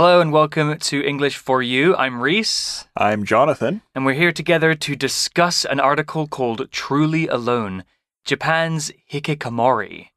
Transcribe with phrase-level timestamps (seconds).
[0.00, 1.96] Hello and welcome to English for You.
[1.96, 3.82] I'm Reese, I'm Jonathan.
[3.96, 7.82] and we're here together to discuss an article called Truly Alone
[8.24, 10.10] Japan's Hikikomori.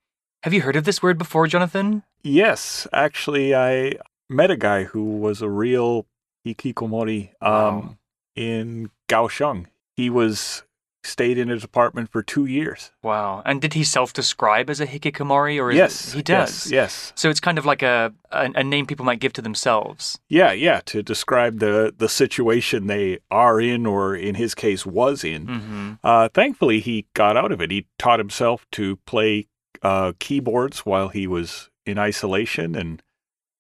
[0.44, 2.04] Have you heard of this word before, Jonathan?
[2.21, 3.94] Yes, actually, I
[4.29, 6.05] met a guy who was a real
[6.45, 7.98] hikikomori um, Wow.
[8.36, 9.66] in Kaohsiung.
[9.98, 10.61] He was
[11.04, 12.91] stayed in his apartment for two years.
[13.02, 13.41] Wow.
[13.45, 16.71] And did he self describe as a Hikikomori or is yes, it, he does?
[16.71, 19.41] Yes, yes, So it's kind of like a, a a name people might give to
[19.41, 20.20] themselves.
[20.29, 20.81] yeah, yeah.
[20.85, 25.48] To describe the the situation they are in, or in his case, was in.
[25.48, 27.71] hmm Uh, thankfully, he got out of it.
[27.71, 29.48] He taught himself to play
[29.81, 33.02] uh, keyboards while he was in isolation, and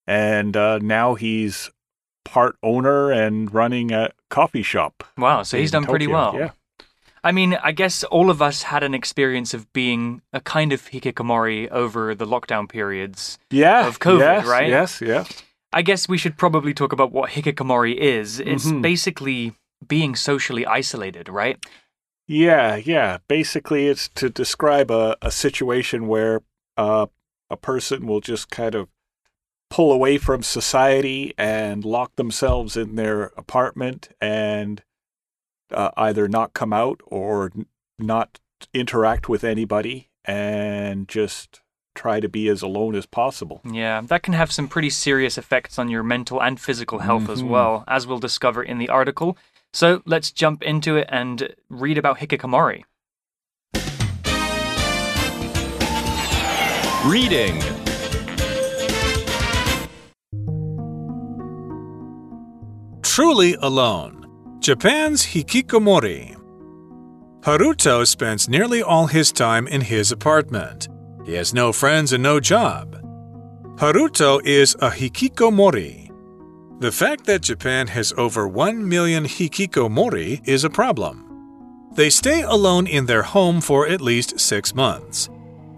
[0.07, 1.71] and uh, now he's
[2.23, 5.03] part owner and running a coffee shop.
[5.17, 5.41] Wow.
[5.43, 6.35] So he's done pretty well.
[6.37, 6.51] Yeah.
[7.23, 10.89] I mean, I guess all of us had an experience of being a kind of
[10.89, 13.37] hikikomori over the lockdown periods.
[13.51, 13.87] Yeah.
[13.87, 14.69] Of COVID, yes, right?
[14.69, 15.43] Yes, yes.
[15.71, 18.39] I guess we should probably talk about what hikikomori is.
[18.39, 18.81] It's Mhm.
[18.81, 19.53] basically
[19.87, 21.57] being socially isolated, right?
[22.27, 23.17] Yeah, yeah.
[23.27, 26.41] Basically, it's to describe a, a situation where
[26.77, 27.05] uh,
[27.49, 28.87] a person will just kind of
[29.69, 34.81] pull away from society and lock themselves in their apartment and
[35.73, 37.65] uh, either not come out or n-
[37.99, 38.39] not
[38.73, 41.61] interact with anybody and just
[41.93, 43.61] try to be as alone as possible.
[43.69, 47.41] Yeah, that can have some pretty serious effects on your mental and physical health as
[47.43, 47.49] Mhm.
[47.49, 49.37] well, as we'll discover in the article.
[49.73, 52.83] So let's jump into it and read about hikikomori.
[57.05, 57.59] Reading
[63.01, 64.20] Truly Alone
[64.61, 66.37] Japan's Hikikomori.
[67.39, 70.87] Haruto spends nearly all his time in his apartment.
[71.25, 73.01] He has no friends and no job.
[73.77, 76.11] Haruto is a hikikomori.
[76.79, 81.25] The fact that Japan has over 1 million hikikomori is a problem.
[81.95, 85.27] They stay alone in their home for at least six months.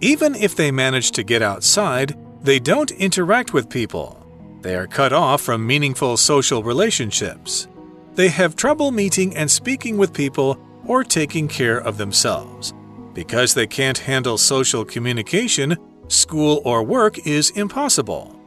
[0.02, 4.20] Even if they manage to get outside, they don't interact with people.
[4.60, 7.70] They are cut off from meaningful social relationships.
[8.16, 12.74] They have trouble meeting and speaking with people or taking care of themselves.
[13.14, 18.40] Because they can't handle social communication, school or work is impossible.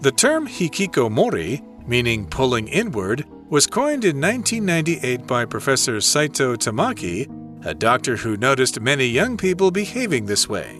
[0.00, 7.26] The term hikikomori, meaning pulling inward, was coined in 1998 by Professor Saito Tamaki,
[7.64, 10.76] a doctor who noticed many young people behaving this way.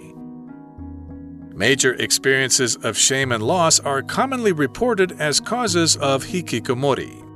[1.54, 7.28] Major experiences of shame and loss are commonly reported as causes of hikikomori.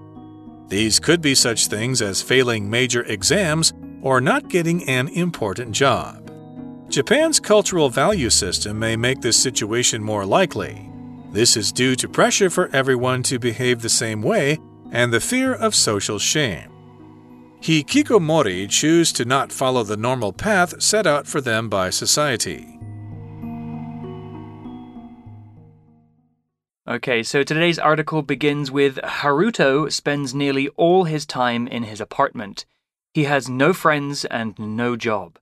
[0.73, 6.31] These could be such things as failing major exams or not getting an important job.
[6.89, 10.91] Japan's cultural value system may make this situation more likely.
[11.31, 14.61] This is due to pressure for everyone to behave the same way
[14.93, 16.73] and the fear of social shame.
[17.61, 22.79] Hikikomori choose to not follow the normal path set out for them by society.
[26.89, 32.67] Okay, so today's article begins with Haruto spends nearly all his time in his apartment.
[33.15, 35.39] He has no friends and no job.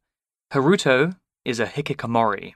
[0.53, 2.55] Haruto is a hikikomori.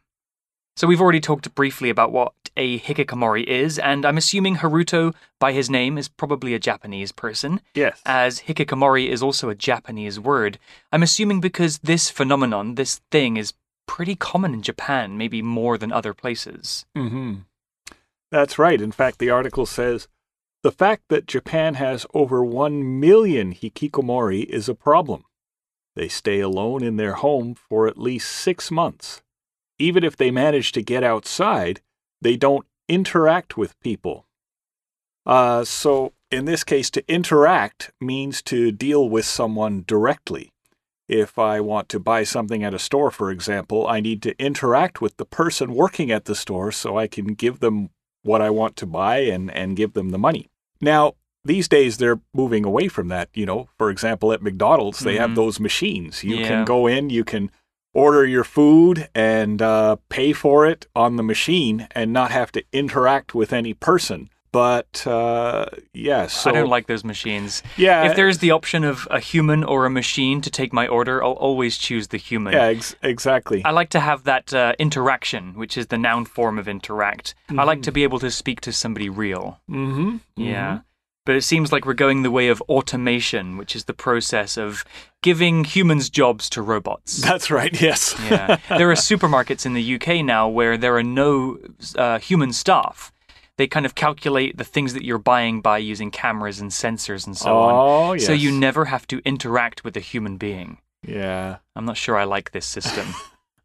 [0.76, 5.52] So we've already talked briefly about what a hikikomori is, and I'm assuming Haruto, by
[5.52, 8.02] his name, is probably a Japanese person, Yes.
[8.04, 10.58] as hikikomori is also a Japanese word.
[10.92, 13.54] I'm assuming because this phenomenon, this thing, is
[13.86, 16.84] pretty common in Japan, maybe more than other places.
[16.94, 17.34] hmm
[18.34, 18.80] That's right.
[18.80, 20.08] In fact, the article says
[20.64, 25.22] the fact that Japan has over 1 million hikikomori is a problem.
[25.94, 29.22] They stay alone in their home for at least six months.
[29.78, 31.80] Even if they manage to get outside,
[32.20, 34.26] they don't interact with people.
[35.24, 40.50] Uh, so, in this case, to interact means to deal with someone directly.
[41.06, 45.00] If I want to buy something at a store, for example, I need to interact
[45.00, 47.90] with the person working at the store so I can give them
[48.24, 50.48] what I want to buy and, and give them the money.
[50.80, 51.14] Now,
[51.44, 53.28] these days they're moving away from that.
[53.34, 55.34] You know, for example, at McDonald's, they have Mhm.
[55.36, 56.24] those machines.
[56.24, 56.48] You Yeah.
[56.48, 57.50] can go in, you can
[57.92, 62.64] order your food and uh, pay for it on the machine and not have to
[62.72, 64.28] interact with any person.
[64.54, 67.60] But uh, yeah, so I don't like those machines.
[67.76, 71.24] yeah, if there's the option of a human or a machine to take my order,
[71.24, 72.52] I'll always choose the human.
[72.52, 73.64] yeah, ex- exactly.
[73.64, 77.34] I like to have that uh, interaction, which is the noun form of interact.
[77.58, 79.58] I like to be able to speak to somebody real.
[79.68, 80.18] mm-hmm.
[80.36, 80.82] Yeah.
[81.26, 84.84] But it seems like we're going the way of automation, which is the process of
[85.22, 87.22] giving humans jobs to robots.
[87.22, 87.72] That's right.
[87.80, 88.14] Yes.
[88.30, 88.58] yeah.
[88.68, 91.58] There are supermarkets in the UK now where there are no
[91.96, 93.10] uh, human staff.
[93.56, 97.36] They kind of calculate the things that you're buying by using cameras and sensors and
[97.36, 97.74] so on.
[97.74, 98.26] oh, yes.
[98.26, 100.78] So you never have to interact with a human being.
[101.06, 101.58] Yeah.
[101.76, 103.06] I'm not sure I like this system.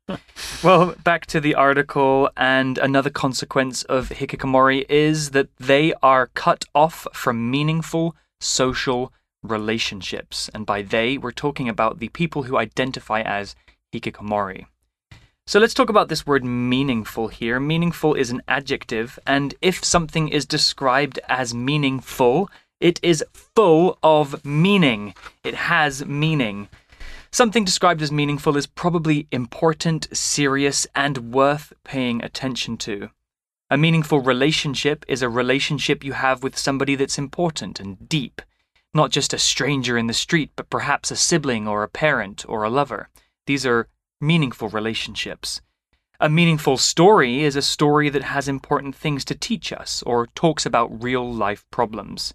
[0.63, 6.65] well, back to the article, and another consequence of hikikomori is that they are cut
[6.75, 9.11] off from meaningful social
[9.43, 10.49] relationships.
[10.53, 13.55] And by they, we're talking about the people who identify as
[13.93, 14.65] hikikomori.
[15.49, 17.59] So let's talk about this word meaningful here.
[17.59, 24.45] Meaningful is an adjective, and if something is described as meaningful, it is full of
[24.45, 25.15] meaning.
[25.43, 26.69] It has meaning.
[27.31, 33.09] Something described as meaningful is probably important, serious, and worth paying attention to.
[33.71, 38.43] A meaningful relationship is a relationship you have with somebody that's important and deep,
[38.93, 42.61] not just a stranger in the street, but perhaps a sibling or a parent or
[42.61, 43.09] a lover.
[43.47, 43.87] These are
[44.21, 45.61] meaningful relationships.
[46.19, 50.65] A meaningful story is a story that has important things to teach us or talks
[50.65, 52.33] about real life problems.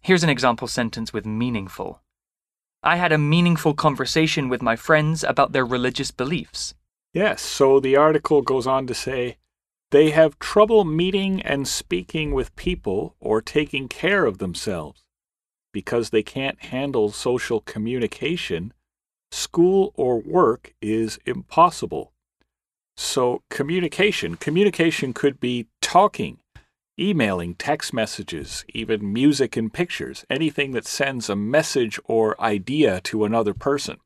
[0.00, 2.00] Here's an example sentence with meaningful.
[2.82, 6.74] I had a meaningful conversation with my friends about their religious beliefs.
[7.12, 7.42] Yes.
[7.42, 9.36] So the article goes on to say
[9.90, 15.04] they have trouble meeting and speaking with people or taking care of themselves.
[15.70, 18.72] Because they can't handle social communication,
[19.32, 22.12] school or work is impossible.
[22.96, 24.36] So, communication.
[24.36, 26.38] Communication could be talking,
[26.98, 33.24] emailing, text messages, even music and pictures, anything that sends a message or idea to
[33.24, 33.98] another person.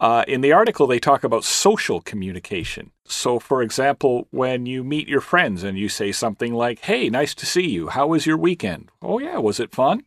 [0.00, 2.92] Uh, in the article, they talk about social communication.
[3.04, 7.34] So, for example, when you meet your friends and you say something like, Hey, nice
[7.34, 7.88] to see you.
[7.88, 8.90] How was your weekend?
[9.02, 10.04] Oh, yeah, was it fun?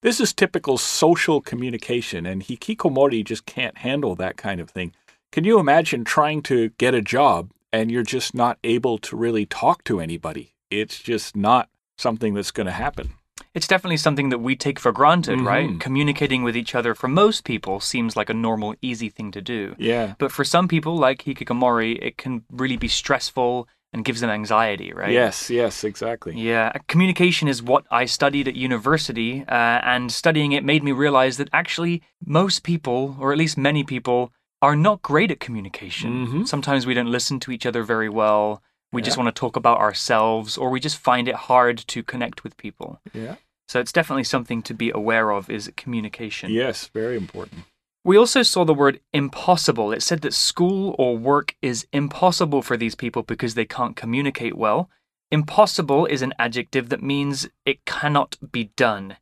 [0.00, 4.92] This is typical social communication, and Hikikomori just can't handle that kind of thing.
[5.32, 9.44] Can you imagine trying to get a job and you're just not able to really
[9.44, 10.54] talk to anybody?
[10.70, 13.14] It's just not something that's going to happen.
[13.54, 15.68] It's definitely something that we take for granted, right?
[15.68, 15.80] Mhm.
[15.80, 19.74] Communicating with each other for most people seems like a normal, easy thing to do.
[19.78, 20.14] Yeah.
[20.18, 24.92] But for some people, like Hikikomori, it can really be stressful and gives them anxiety,
[24.92, 25.12] right?
[25.12, 26.34] Yes, yes, exactly.
[26.38, 31.36] Yeah, communication is what I studied at university, uh, and studying it made me realize
[31.38, 36.26] that actually most people, or at least many people, are not great at communication.
[36.26, 36.48] Mhm.
[36.48, 38.62] Sometimes we don't listen to each other very well.
[38.92, 42.42] We just want to talk about ourselves, or we just find it hard to connect
[42.42, 43.00] with people.
[43.12, 43.36] Yeah.
[43.68, 46.50] So it's definitely something to be aware of is communication.
[46.50, 47.64] Yes, very important.
[48.04, 49.92] We also saw the word impossible.
[49.92, 54.56] It said that school or work is impossible for these people because they can't communicate
[54.56, 54.88] well.
[55.30, 59.16] Impossible is an adjective that means it cannot be done.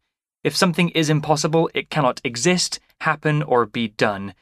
[0.45, 4.35] If something is impossible, it cannot exist, happen, or be done.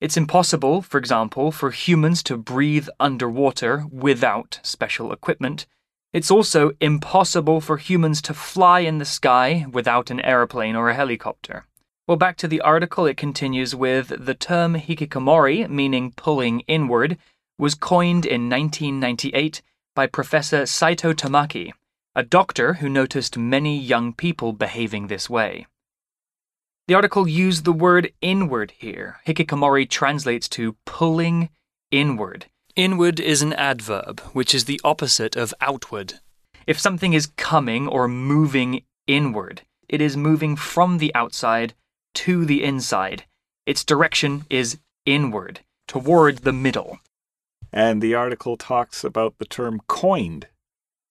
[0.00, 5.66] It's impossible, for example, for humans to breathe underwater without special equipment.
[6.12, 10.94] It's also impossible for humans to fly in the sky without an aeroplane or a
[10.94, 11.66] helicopter.
[12.08, 17.16] Well, back to the article, it continues with the term hikikomori, meaning pulling inward,
[17.58, 19.62] was coined in 1998
[19.94, 21.70] by Professor Saito Tamaki,
[22.16, 25.66] a doctor who noticed many young people behaving this way.
[26.88, 29.20] The article used the word inward here.
[29.24, 31.50] Hikikomori translates to pulling
[31.92, 32.46] inward.
[32.74, 36.14] Inward is an adverb, which is the opposite of outward.
[36.66, 41.74] If something is coming or moving inward, it is moving from the outside
[42.14, 43.24] to the inside.
[43.66, 46.98] Its direction is inward, toward the middle.
[47.72, 50.46] And the article talks about the term coined.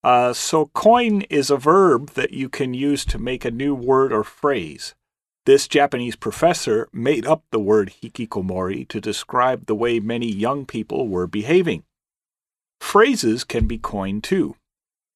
[0.04, 4.12] Uh, so, coin is a verb that you can use to make a new word
[4.12, 4.96] or phrase.
[5.46, 11.08] This Japanese professor made up the word hikikomori to describe the way many young people
[11.08, 11.84] were behaving.
[12.80, 14.56] Phrases can be coined too.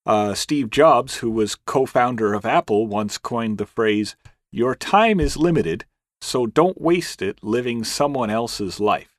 [0.05, 4.15] Uh, Steve Jobs, who was co founder of Apple, once coined the phrase,
[4.55, 5.83] Your time is limited,
[6.21, 9.09] so don't waste it living someone else's life.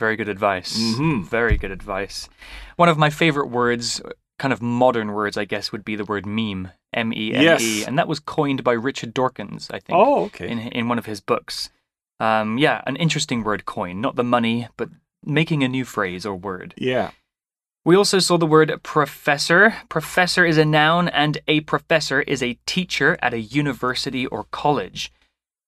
[0.00, 0.78] Very good advice.
[0.78, 1.24] Mhm.
[1.28, 2.28] Very good advice.
[2.76, 4.00] One of my favorite words,
[4.38, 6.70] kind of modern words, I guess, would be the word meme.
[6.94, 7.84] M E M E.
[7.84, 10.48] And that was coined by Richard Dawkins, I think, Oh, okay.
[10.48, 11.68] in, in one of his books.
[12.18, 14.00] Um, yeah, an interesting word coin.
[14.00, 14.88] Not the money, but
[15.22, 16.72] making a new phrase or word.
[16.78, 17.10] yeah.
[17.88, 19.74] We also saw the word professor.
[19.88, 25.10] Professor is a noun, and a professor is a teacher at a university or college.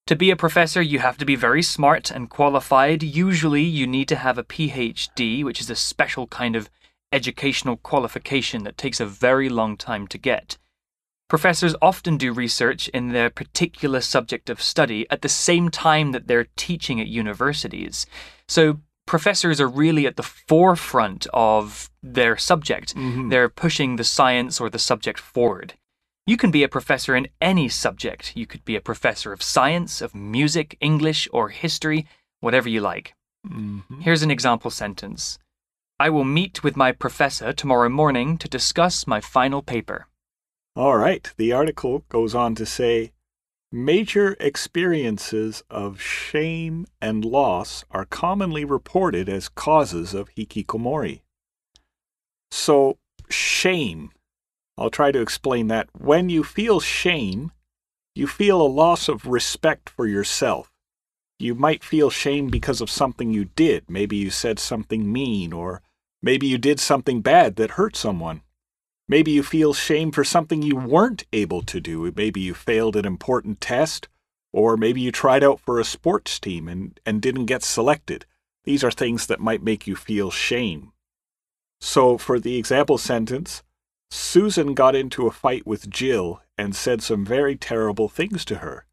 [0.06, 3.02] To be a professor, you have to be very smart and qualified.
[3.02, 6.68] Usually, you need to have a PhD, which is a special kind of
[7.10, 10.58] educational qualification that takes a very long time to get.
[11.26, 16.26] Professors often do research in their particular subject of study at the same time that
[16.26, 18.04] they're teaching at universities.
[18.46, 22.94] So, professors are really at the forefront of their subject.
[22.94, 23.28] Mhm.
[23.30, 25.74] They're pushing the science or the subject forward.
[26.30, 28.36] You can be a professor in any subject.
[28.36, 32.06] You could be a professor of science, of music, English, or history,
[32.38, 33.06] whatever you like.
[33.44, 34.02] Mhm.
[34.06, 35.38] Here's an example sentence
[35.98, 40.06] I will meet with my professor tomorrow morning to discuss my final paper.
[40.76, 41.24] All right.
[41.36, 43.10] The article goes on to say
[43.72, 51.20] major experiences of shame and loss are commonly reported as causes of hikikomori.
[52.50, 52.98] So,
[53.28, 54.10] shame.
[54.76, 55.88] I'll try to explain that.
[55.96, 57.52] When you feel shame,
[58.14, 60.72] you feel a loss of respect for yourself.
[61.38, 63.88] You might feel shame because of something you did.
[63.88, 65.80] Maybe you said something mean, or
[66.22, 68.42] maybe you did something bad that hurt someone.
[69.10, 72.12] Maybe you feel shame for something you weren't able to do.
[72.14, 74.06] Maybe you failed an important test,
[74.52, 78.24] or maybe you tried out for a sports team and, and didn't get selected.
[78.62, 80.92] These are things that might make you feel shame.
[81.80, 83.64] So, for the example sentence,
[84.12, 88.86] Susan got into a fight with Jill and said some very terrible things to her.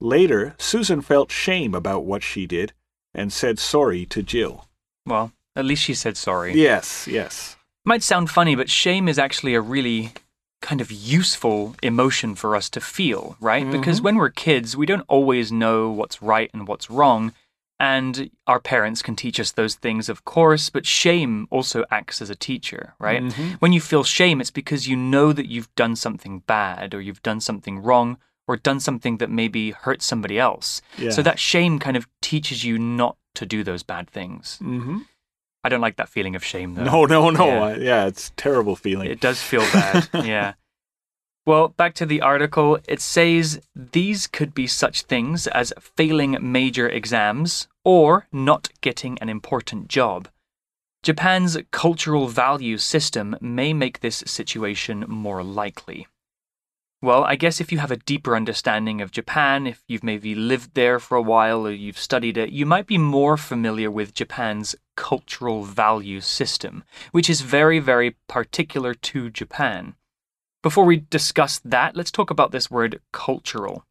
[0.00, 2.72] Later, Susan felt shame about what she did
[3.14, 4.66] and said sorry to Jill.
[5.06, 6.60] Well, at least she said sorry.
[6.60, 7.56] Yes, yes.
[7.84, 10.12] Might sound funny, but shame is actually a really
[10.62, 13.70] kind of useful emotion for us to feel, right?
[13.70, 17.34] Because when we're kids, we don't always know what's right and what's wrong.
[17.78, 22.30] And our parents can teach us those things, of course, but shame also acts as
[22.30, 23.22] a teacher, right?
[23.22, 23.60] Mhm.
[23.60, 27.22] When you feel shame, it's because you know that you've done something bad or you've
[27.22, 28.16] done something wrong
[28.48, 30.80] or done something that maybe hurt somebody else.
[30.96, 31.10] Yeah.
[31.10, 34.58] So that shame kind of teaches you not to do those bad things.
[34.62, 34.98] Mm-hmm.
[35.64, 36.84] I don't like that feeling of shame, though.
[36.84, 37.46] No, no, no.
[37.46, 37.76] Yeah.
[37.76, 39.10] Yeah, it's a terrible feeling.
[39.10, 40.08] It does feel bad.
[40.24, 40.52] yeah.
[41.46, 42.78] Well, back to the article.
[42.86, 49.28] It says these could be such things as failing major exams or not getting an
[49.28, 50.28] important job.
[51.02, 56.06] Japan's cultural value system may make this situation more likely.
[57.04, 60.72] Well, I guess if you have a deeper understanding of Japan, if you've maybe lived
[60.72, 64.74] there for a while or you've studied it, you might be more familiar with Japan's
[64.96, 66.82] cultural value system,
[67.12, 69.96] which is very, very particular to Japan.
[70.62, 73.84] Before we discuss that, let's talk about this word cultural.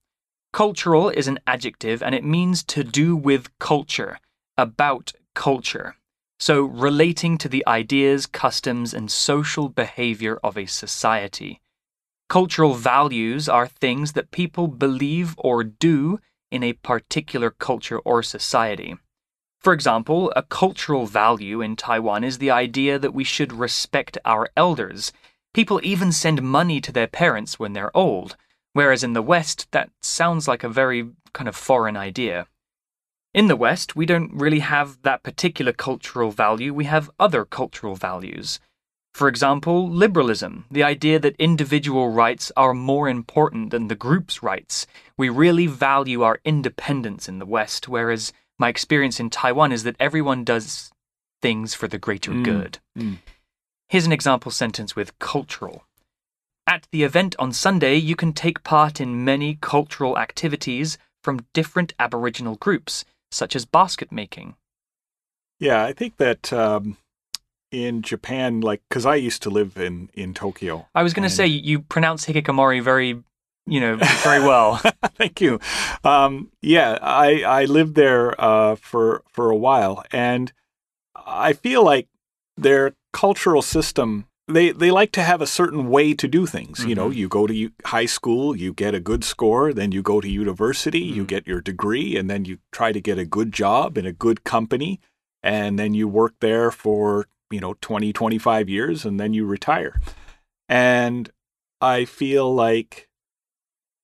[0.52, 4.18] Cultural is an adjective and it means to do with culture,
[4.58, 5.98] about culture.
[6.40, 11.60] So, relating to the ideas, customs, and social behavior of a society.
[12.34, 18.96] Cultural values are things that people believe or do in a particular culture or society.
[19.60, 24.50] For example, a cultural value in Taiwan is the idea that we should respect our
[24.58, 25.14] elders.
[25.54, 28.36] People even send money to their parents when they're old,
[28.72, 32.48] whereas in the West, that sounds like a very kind of foreign idea.
[33.36, 37.96] In the West, we don't really have that particular cultural value, we have other cultural
[37.96, 38.60] values.
[39.14, 44.88] For example, liberalism, the idea that individual rights are more important than the group's rights.
[45.18, 49.96] We really value our independence in the West, whereas my experience in Taiwan is that
[50.00, 50.92] everyone does
[51.42, 52.44] things for the greater Mm.
[52.44, 52.80] good.
[52.98, 53.18] Mm.
[53.88, 55.84] Here's an example sentence with cultural.
[56.66, 61.94] At the event on Sunday, you can take part in many cultural activities from different
[62.00, 64.56] Aboriginal groups, such as basket making.
[65.60, 66.98] Yeah, I think that um,
[67.74, 70.88] in Japan, like, because I used to live in in Tokyo.
[70.94, 73.22] I was going to say you pronounce hikikomori very,
[73.66, 74.78] you know, very well.
[75.18, 75.60] Thank you.
[76.04, 80.54] Um, yeah, I I lived there uh, for for a while, and
[81.16, 82.08] I feel like
[82.56, 84.26] their cultural system.
[84.48, 86.86] They they like to have a certain way to do things.
[86.86, 87.16] You know, Mhm.
[87.16, 91.00] you go to high school, you get a good score, then you go to university,
[91.00, 91.28] you Mhm.
[91.34, 94.44] get your degree, and then you try to get a good job in a good
[94.44, 95.00] company,
[95.42, 100.00] and then you work there for you know 20 25 years and then you retire.
[100.70, 101.30] And
[101.82, 103.08] i feel like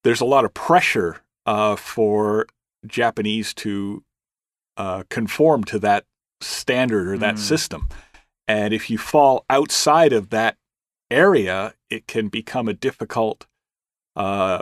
[0.03, 2.45] there's a lot of pressure uh, for
[2.85, 4.03] japanese to
[4.77, 6.05] uh, conform to that
[6.41, 7.39] standard or that Mm.
[7.39, 7.89] system.
[8.47, 10.55] And if you fall outside of that
[11.11, 13.47] area it can become a difficult
[14.15, 14.59] uh,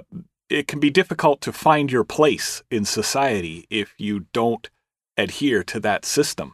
[0.49, 4.69] it can be difficult to find your place in society if you don't
[5.17, 6.53] adhere to that system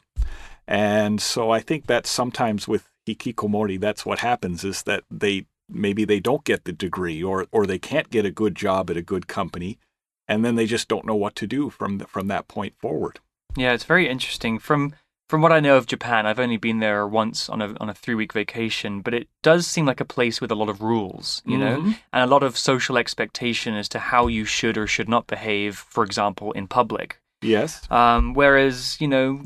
[0.67, 6.05] and so I think that sometimes with hikikomori, that's what happens is that they maybe
[6.05, 9.01] they don't get the degree or or they can't get a good job at a
[9.01, 9.77] good company,
[10.27, 13.20] and then they just don't know what to do from the, from that point forward.
[13.55, 14.60] yeah, it's very interesting.
[14.60, 14.93] From
[15.29, 17.93] from what I know of Japan, I've only been there once on a on a
[17.93, 21.41] three week vacation, but it does seem like a place with a lot of rules,
[21.46, 21.98] you know, Mhm.
[22.13, 25.77] and a lot of social expectation as to how you should or should not behave.
[25.77, 27.17] For example, in public.
[27.41, 27.82] Yes.
[27.91, 29.41] Um, whereas, you know,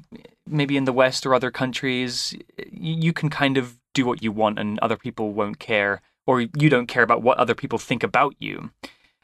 [0.48, 2.36] maybe in the West or other countries,
[2.72, 6.70] you can kind of do what you want and other people won't care, or you
[6.70, 8.72] don't care about what other people think about you.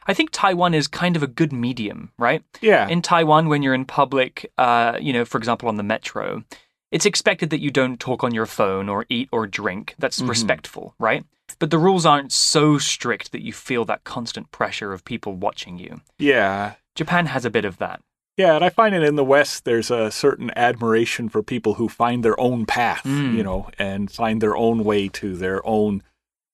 [0.06, 2.42] I think Taiwan is kind of a good medium, right?
[2.60, 2.88] Yeah.
[2.88, 6.44] In Taiwan, when you're in public, uh, you know, for example, on the metro,
[6.90, 9.94] it's expected that you don't talk on your phone or eat or drink.
[9.98, 11.24] That's respectful, right?
[11.58, 15.78] But the rules aren't so strict that you feel that constant pressure of people watching
[15.78, 16.00] you.
[16.18, 16.74] yeah.
[16.94, 18.00] Japan has a bit of that.
[18.36, 21.88] Yeah, and I find it in the West, there's a certain admiration for people who
[21.88, 23.34] find their own path, Mm.
[23.36, 26.02] you know, and find their own way to their own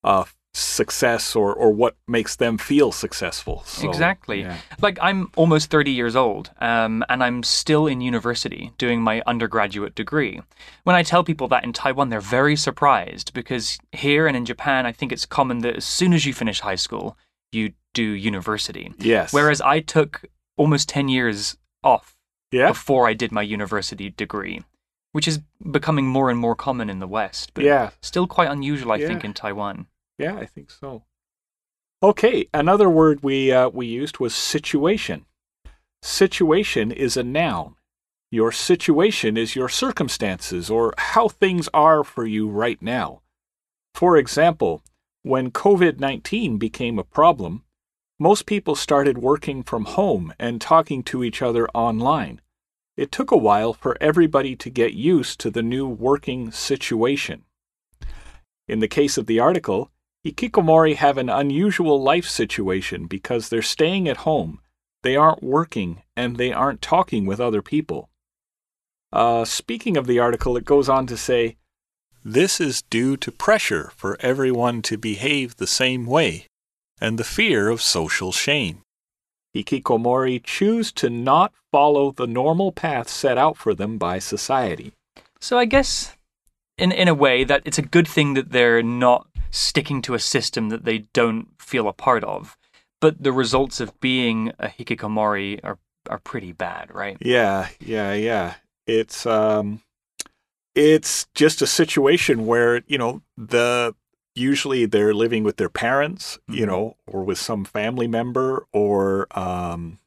[0.05, 3.63] uh, success or, or what makes them feel successful.
[3.65, 4.41] So, exactly.
[4.43, 4.57] yeah.
[4.81, 9.95] Like I'm almost 30 years old, um, and I'm still in university doing my undergraduate
[9.95, 10.41] degree.
[10.85, 14.87] When I tell people that in Taiwan, they're very surprised because here and in Japan,
[14.87, 17.17] I think it's common that as soon as you finish high school,
[17.53, 18.93] you do university.
[18.99, 19.33] Yes.
[19.33, 20.23] Whereas I took
[20.57, 22.17] almost 10 years off
[22.51, 24.63] yeah, before I did my university degree,
[25.13, 28.93] which is becoming more and more common in the West, but yeah, still quite unusual,
[28.93, 29.87] I think, in Taiwan.
[30.19, 31.05] yeah, I think so.
[32.03, 35.27] Okay, another word we uh, we used was situation.
[36.03, 37.77] Situation is a noun.
[38.31, 43.23] Your situation is your circumstances or how things are for you right now.
[43.95, 44.83] For example,
[45.23, 47.65] when COVID 19 became a problem,
[48.23, 52.39] most people started working from home and talking to each other online.
[52.95, 57.45] It took a while for everybody to get used to the new working situation.
[58.69, 59.91] In the case of the article,
[60.23, 64.61] Hikikomori have an unusual life situation because they're staying at home,
[65.03, 68.11] they aren't working, and they aren't talking with other people.
[69.11, 71.57] Uh, speaking of the article, it goes on to say,
[72.23, 76.50] This is due to pressure for everyone to behave the same way
[77.01, 78.83] and the fear of social shame.
[79.55, 84.93] Hikikomori choose to not follow the normal path set out for them by society.
[85.41, 86.17] So I guess,
[86.79, 90.21] in in a way, that it's a good thing that they're not sticking to a
[90.21, 92.57] system that they don't feel a part of.
[93.01, 95.79] But the results of being a hikikomori are
[96.09, 97.17] are pretty bad, right?
[97.21, 98.55] Yeah, yeah, yeah.
[98.87, 99.81] It's um
[100.75, 103.95] it's just a situation where, you know, the
[104.41, 106.69] usually they're living with their parents, you Mhm.
[106.69, 109.99] know, or with some family member or um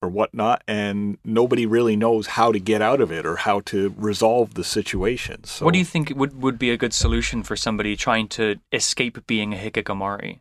[0.00, 3.92] or whatnot, and nobody really knows how to get out of it or how to
[3.98, 5.42] resolve the situation.
[5.42, 8.44] So What do you think would would be a good solution for somebody trying to
[8.72, 10.38] escape being a hikikomori?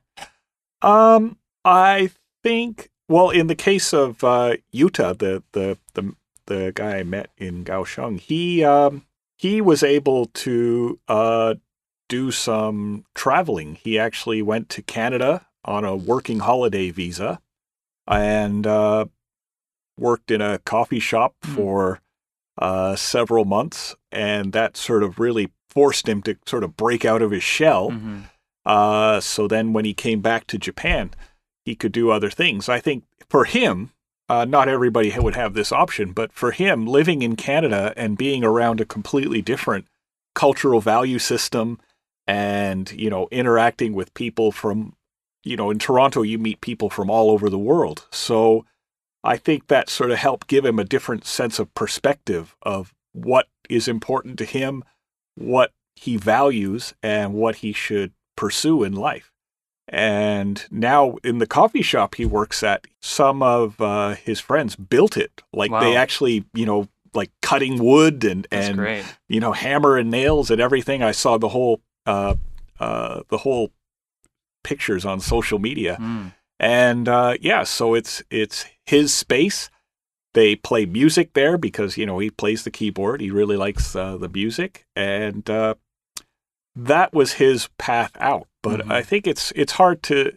[0.81, 2.11] Um, I
[2.43, 2.89] think.
[3.09, 6.13] Well, in the case of uh, Yuta, the the the
[6.45, 9.05] the guy I met in Kaohsiung, he um
[9.37, 11.55] he was able to uh
[12.09, 13.75] do some traveling.
[13.75, 17.41] He actually went to Canada on a working holiday visa,
[18.07, 19.05] and uh,
[19.97, 21.55] worked in a coffee shop Hmm.
[21.55, 21.99] for
[22.59, 27.21] uh, several months, and that sort of really forced him to sort of break out
[27.21, 27.91] of his shell.
[27.91, 28.23] Mhm.
[28.65, 31.11] Uh, so then when he came back to Japan,
[31.65, 32.67] he could do other things.
[32.67, 33.91] I think for him,
[34.27, 38.43] uh, not everybody would have this option, but for him, living in Canada and being
[38.43, 39.85] around a completely different
[40.33, 41.79] cultural value system
[42.27, 44.95] and, you know, interacting with people from,
[45.43, 48.05] you know, in Toronto, you meet people from all over the world.
[48.11, 48.65] So
[49.23, 53.47] I think that sort of helped give him a different sense of perspective of what
[53.69, 54.83] is important to him,
[55.35, 59.31] what he values, and what he should pursue in life.
[59.87, 65.15] And now in the coffee shop he works at, some of uh, his friends built
[65.15, 65.41] it.
[65.53, 69.05] Like they actually, you know, like cutting wood and That's and great.
[69.29, 71.01] you know hammer and nails and everything.
[71.01, 72.35] I saw the whole uh,
[72.79, 73.71] uh, the whole
[74.63, 76.33] pictures on social media, Mm.
[76.59, 79.69] and uh, yeah, so it's it's his space.
[80.33, 83.21] They play music there because you know he plays the keyboard.
[83.21, 85.75] He really likes uh, the music, and uh,
[86.75, 88.47] that was his path out.
[88.61, 88.91] But Mhm.
[88.91, 90.33] I think it's it's hard to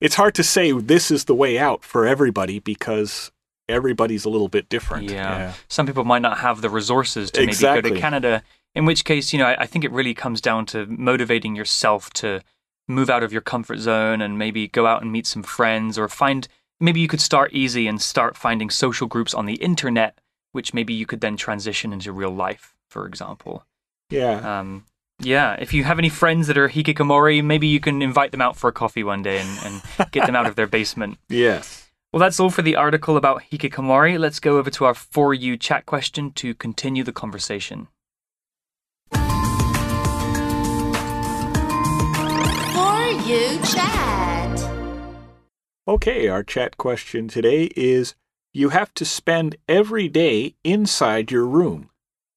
[0.00, 3.30] it's hard to say this is the way out for everybody because
[3.68, 5.10] everybody's a little bit different.
[5.10, 5.52] Yeah.
[5.68, 8.42] Some people might not have the resources to maybe go to Canada.
[8.74, 12.10] In which case, you know, I, I think it really comes down to motivating yourself
[12.14, 12.40] to
[12.88, 16.08] move out of your comfort zone and maybe go out and meet some friends or
[16.08, 16.48] find
[16.80, 20.18] maybe you could start easy and start finding social groups on the internet,
[20.52, 23.64] which maybe you could then transition into real life, for example.
[24.08, 24.60] yeah.
[24.60, 24.86] Um,
[25.22, 28.56] yeah, if you have any friends that are hikikomori, maybe you can invite them out
[28.56, 29.58] for a coffee one day and,
[29.98, 31.18] and get them out of their basement.
[31.28, 31.90] Yes.
[32.10, 34.18] Well, that's all for the article about hikikomori.
[34.18, 37.88] Let's go over to our For You chat question to continue the conversation.
[43.30, 44.70] You chat.
[45.86, 48.14] Okay, our chat question today is
[48.52, 51.90] You have to spend every day inside your room.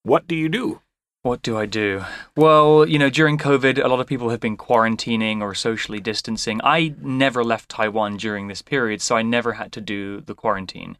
[0.03, 0.82] what do you do?
[1.23, 2.03] What do I do?
[2.36, 6.60] Well, you know, during COVID, a lot of people have been quarantining or socially distancing.
[6.63, 10.97] I never left Taiwan during this period, so I never had to do the quarantine.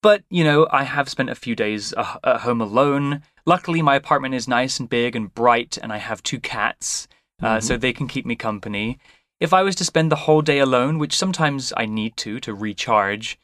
[0.00, 3.22] But, you know, I have spent a few days uh, at home alone.
[3.44, 7.08] Luckily, my apartment is nice and big and bright, and I have two cats,
[7.42, 7.62] uh, Mhm.
[7.64, 8.98] so they can keep me company.
[9.40, 12.52] If I was to spend the whole day alone, which sometimes I need to to
[12.54, 13.38] recharge,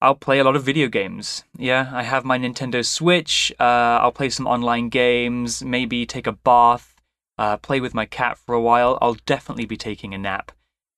[0.00, 1.44] I'll play a lot of video games.
[1.56, 3.52] Yeah, I have my Nintendo Switch.
[3.58, 6.94] Uh, I'll play some online games, maybe take a bath,
[7.38, 8.98] uh, play with my cat for a while.
[9.00, 10.52] I'll definitely be taking a nap.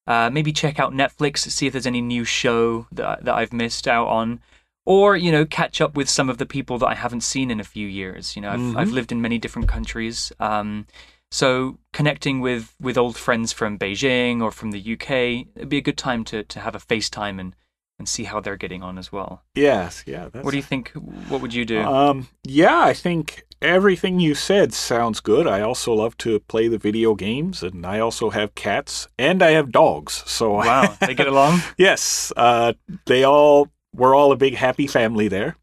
[0.06, 3.86] Uh, maybe check out Netflix, see if there's any new show that, that I've missed
[3.86, 4.40] out on.
[4.84, 7.60] Or, you know, catch up with some of the people that I haven't seen in
[7.60, 8.34] a few years.
[8.34, 8.92] You know, I've, I've Mhm.
[8.92, 10.32] lived in many different countries.
[10.40, 10.86] Um,
[11.30, 15.82] so connecting with, with old friends from Beijing or from the UK, it'd be a
[15.82, 17.54] good time to, to have a FaceTime and,
[17.98, 19.42] and see how they're getting on as well.
[19.54, 20.28] Yes, yeah.
[20.28, 20.90] That's, What do you think?
[21.28, 21.80] What would you do?
[21.80, 25.46] Um, yeah, I think everything you said sounds good.
[25.46, 29.50] I also love to play the video games, and I also have cats, and I
[29.50, 30.22] have dogs.
[30.26, 31.60] So wow, they get along?
[31.76, 32.72] yes, uh,
[33.06, 35.56] they all we're all a big happy family there.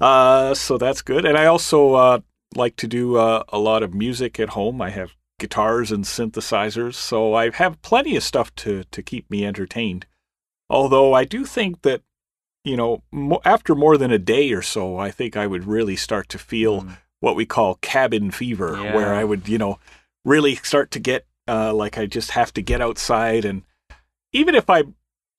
[0.00, 1.24] Uh, so that's good.
[1.24, 2.20] And I also uh,
[2.54, 4.80] like to do uh, a lot of music at home.
[4.82, 9.44] I have guitars and synthesizers, so I have plenty of stuff to to keep me
[9.44, 10.06] entertained.
[10.68, 12.02] Although I do think that
[12.64, 15.96] you know mo- after more than a day or so, I think I would really
[15.96, 16.98] start to feel Mm.
[17.20, 18.94] what we call cabin fever, Yeah.
[18.94, 19.78] where I would you know
[20.24, 23.62] really start to get uh, like I just have to get outside and
[24.32, 24.84] even if I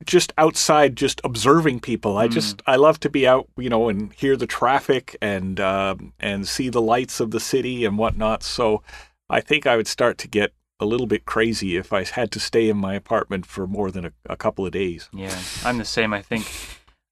[0.06, 2.32] just outside just observing people i Mm.
[2.32, 6.48] just i love to be out you know and hear the traffic and um, and
[6.48, 8.82] see the lights of the city and whatnot so
[9.30, 12.40] i think i would start to get a little bit crazy if i had to
[12.40, 15.86] stay in my apartment for more than a, a couple of days Yeah, I'm the
[15.86, 16.14] same.
[16.14, 16.46] I think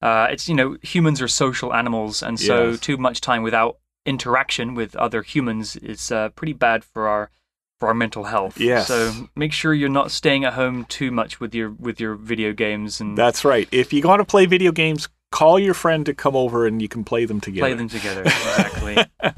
[0.02, 2.80] uh, it's you know humans are social animals, and so Yes.
[2.80, 7.30] too much time without interaction with other humans is uh, pretty bad for our
[7.79, 8.59] for our mental health.
[8.59, 8.87] Yes.
[8.87, 12.53] So make sure you're not staying at home too much with your with your video
[12.53, 16.13] games and that's right if you want to play video games call your friend to
[16.13, 18.21] come over and you can play them together play them together.
[18.21, 18.97] Exactly.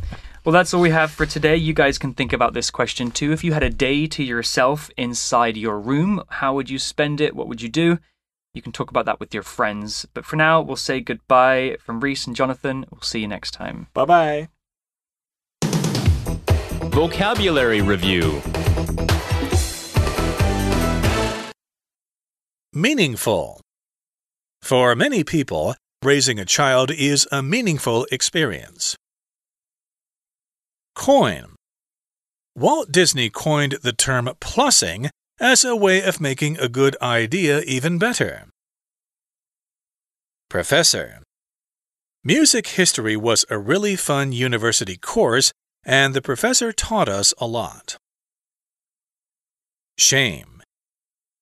[0.45, 1.55] well, that's all we have for today.
[1.55, 3.31] You guys can think about this question too.
[3.31, 7.35] If you had a day to yourself inside your room, how would you spend it?
[7.35, 7.99] What would you do?
[8.53, 10.05] You can talk about that with your friends.
[10.13, 12.85] But for now, we'll say goodbye from Reese and Jonathan.
[12.91, 13.87] We'll see you next time.
[13.93, 14.60] bye bye
[16.91, 18.41] Vocabulary Review
[22.73, 23.61] Meaningful.
[24.61, 28.97] For many people, raising a child is a meaningful experience.
[30.93, 31.55] Coin.
[32.57, 37.99] Walt Disney coined the term plussing as a way of making a good idea even
[37.99, 38.47] better.
[40.49, 41.21] Professor.
[42.25, 47.97] Music history was a really fun university course, and the professor taught us a lot.
[49.97, 50.61] Shame.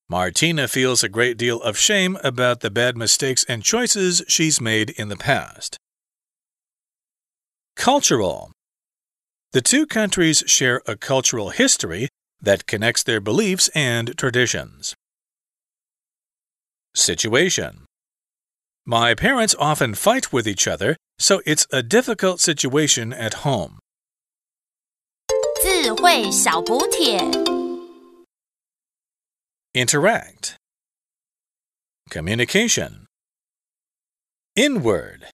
[0.10, 4.90] Martina feels a great deal of shame about the bad mistakes and choices she's made
[4.92, 5.78] in the past.
[7.76, 8.52] Cultural.
[9.52, 12.10] The two countries share a cultural history
[12.42, 14.96] that connects their beliefs and traditions.
[16.96, 17.86] Situation.
[18.86, 23.80] My parents often fight with each other, so it's a difficult situation at home.
[25.79, 27.19] 智慧小补帖。
[29.73, 30.57] Interact.
[32.11, 33.07] Communication.
[34.57, 35.27] Inward.